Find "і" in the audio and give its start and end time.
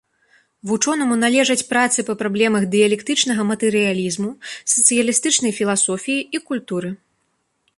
6.39-6.43